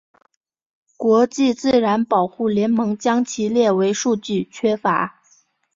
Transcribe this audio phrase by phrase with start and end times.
[0.97, 5.21] 国际自然保护联盟将其列为数据缺乏。